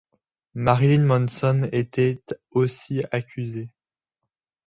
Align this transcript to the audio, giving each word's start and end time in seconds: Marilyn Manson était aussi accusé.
Marilyn 0.55 1.03
Manson 1.03 1.69
était 1.71 2.23
aussi 2.49 3.03
accusé. 3.11 3.69